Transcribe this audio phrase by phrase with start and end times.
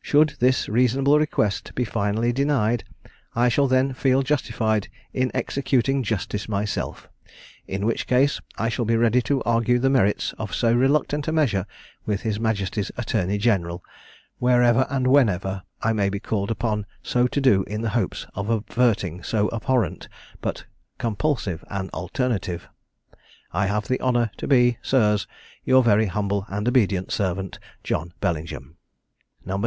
[0.00, 2.84] Should this reasonable request be finally denied,
[3.34, 7.08] I shall then feel justified in executing justice myself
[7.66, 11.32] in which case I shall be ready to argue the merits of so reluctant a
[11.32, 11.66] measure
[12.04, 13.82] with his majesty's attorney general,
[14.38, 18.50] wherever and whenever I may be called upon so to do in the hopes of
[18.50, 20.08] averting so abhorrent,
[20.40, 20.64] but
[20.98, 22.68] compulsive an alternative,
[23.52, 25.26] I have the honour to be, Sirs,
[25.64, 28.76] your very humble and obedient servant, "JOHN BELLINGHAM."
[29.44, 29.60] "No.